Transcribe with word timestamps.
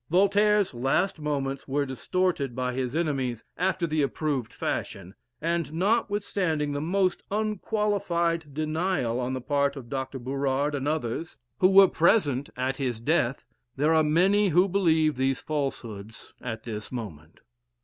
Voltaire's 0.09 0.73
last 0.73 1.19
moments 1.19 1.67
were 1.67 1.85
distorted 1.85 2.55
by 2.55 2.73
his 2.73 2.95
enemies 2.95 3.43
after 3.55 3.85
the 3.85 4.01
approved 4.01 4.51
fashion; 4.51 5.13
and 5.39 5.71
notwithstanding 5.71 6.71
the 6.71 6.81
most 6.81 7.21
unqualified 7.29 8.51
denial 8.51 9.19
on 9.19 9.33
the 9.33 9.41
part 9.41 9.75
of 9.75 9.89
Dr. 9.91 10.17
Burard 10.17 10.73
and 10.73 10.87
others, 10.87 11.37
who 11.59 11.69
were 11.69 11.87
present 11.87 12.49
at 12.57 12.77
his 12.77 12.99
death, 12.99 13.45
there 13.75 13.93
are 13.93 14.01
many 14.01 14.49
who 14.49 14.67
believe 14.67 15.17
these 15.17 15.39
falsehoods 15.39 16.33
at 16.41 16.63
this 16.63 16.91
moment. 16.91 17.39